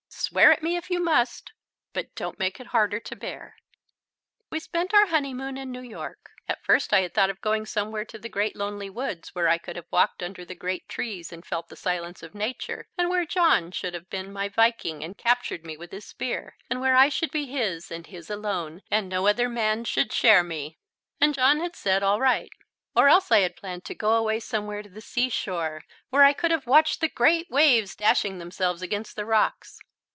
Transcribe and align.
Swear 0.13 0.51
at 0.53 0.63
me 0.63 0.77
if 0.77 0.89
you 0.89 1.03
must, 1.03 1.51
but 1.93 2.13
don't 2.15 2.39
make 2.39 2.57
it 2.59 2.67
harder 2.67 3.01
to 3.01 3.15
bear." 3.17 3.57
We 4.49 4.59
spent 4.61 4.93
our 4.93 5.07
honeymoon 5.07 5.57
in 5.57 5.71
New 5.71 5.81
York. 5.81 6.29
At 6.47 6.63
first 6.63 6.93
I 6.93 7.01
had 7.01 7.13
thought 7.13 7.29
of 7.29 7.41
going 7.41 7.65
somewhere 7.65 8.05
to 8.05 8.17
the 8.17 8.29
great 8.29 8.55
lonely 8.55 8.89
woods, 8.89 9.35
where 9.35 9.49
I 9.49 9.57
could 9.57 9.75
have 9.75 9.87
walked 9.91 10.23
under 10.23 10.45
the 10.45 10.55
great 10.55 10.87
trees 10.87 11.33
and 11.33 11.45
felt 11.45 11.67
the 11.67 11.75
silence 11.75 12.23
of 12.23 12.33
nature, 12.35 12.87
and 12.97 13.09
where 13.09 13.25
John 13.25 13.71
should 13.71 13.93
have 13.93 14.09
been 14.09 14.31
my 14.31 14.47
Viking 14.47 15.03
and 15.03 15.17
captured 15.17 15.65
me 15.65 15.75
with 15.75 15.91
his 15.91 16.05
spear, 16.05 16.55
and 16.69 16.79
where 16.79 16.95
I 16.95 17.09
should 17.09 17.31
be 17.31 17.47
his 17.47 17.91
and 17.91 18.07
his 18.07 18.29
alone 18.29 18.83
and 18.89 19.09
no 19.09 19.27
other 19.27 19.49
man 19.49 19.83
should 19.83 20.13
share 20.13 20.43
me; 20.43 20.77
and 21.19 21.33
John 21.33 21.59
had 21.59 21.75
said 21.75 22.03
all 22.03 22.21
right. 22.21 22.51
Or 22.95 23.09
else 23.09 23.31
I 23.33 23.39
had 23.39 23.57
planned 23.57 23.83
to 23.85 23.95
go 23.95 24.13
away 24.15 24.39
somewhere 24.39 24.81
to 24.83 24.89
the 24.89 25.01
seashore, 25.01 25.83
where 26.09 26.23
I 26.23 26.31
could 26.31 26.51
have 26.51 26.67
watched 26.67 27.01
the 27.01 27.09
great 27.09 27.49
waves 27.49 27.95
dashing 27.97 28.37
themselves 28.39 28.81
against 28.81 29.17
the 29.17 29.25
rocks. 29.25 29.79